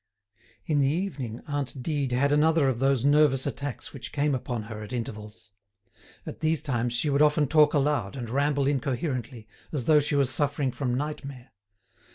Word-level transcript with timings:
In 0.65 0.79
the 0.79 0.87
evening, 0.87 1.43
aunt 1.45 1.83
Dide 1.83 2.11
had 2.13 2.31
another 2.31 2.67
of 2.67 2.79
those 2.79 3.05
nervous 3.05 3.45
attacks 3.45 3.93
which 3.93 4.11
came 4.11 4.33
upon 4.33 4.63
her 4.63 4.81
at 4.81 4.93
intervals. 4.93 5.51
At 6.25 6.39
these 6.39 6.63
times 6.63 6.93
she 6.93 7.11
would 7.11 7.21
often 7.21 7.47
talk 7.47 7.75
aloud 7.75 8.15
and 8.15 8.27
ramble 8.27 8.65
incoherently, 8.65 9.47
as 9.71 9.85
though 9.85 9.99
she 9.99 10.15
was 10.15 10.31
suffering 10.31 10.71
from 10.71 10.95
nightmare. 10.95 11.51